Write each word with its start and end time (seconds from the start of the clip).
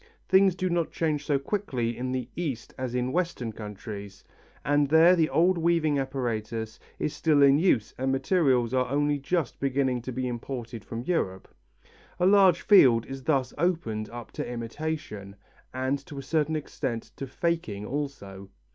Things 0.27 0.55
do 0.55 0.67
not 0.67 0.91
change 0.91 1.27
so 1.27 1.37
quickly 1.37 1.95
in 1.95 2.11
the 2.11 2.27
East 2.35 2.73
as 2.75 2.95
in 2.95 3.11
Western 3.11 3.51
countries, 3.53 4.23
and 4.65 4.89
there 4.89 5.15
the 5.15 5.29
old 5.29 5.59
weaving 5.59 5.99
apparatus 5.99 6.79
is 6.97 7.13
still 7.13 7.43
in 7.43 7.59
use 7.59 7.93
and 7.99 8.11
materials 8.11 8.73
are 8.73 8.87
only 8.89 9.19
just 9.19 9.59
beginning 9.59 10.01
to 10.01 10.11
be 10.11 10.27
imported 10.27 10.83
from 10.83 11.03
Europe. 11.03 11.47
A 12.19 12.25
large 12.25 12.61
field 12.61 13.05
is 13.05 13.21
thus 13.25 13.53
opened 13.59 14.09
up 14.09 14.31
to 14.31 14.49
imitation, 14.51 15.35
and 15.71 16.03
to 16.07 16.17
a 16.17 16.23
certain 16.23 16.55
extent 16.55 17.11
to 17.17 17.27
faking 17.27 17.85
also. 17.85 18.49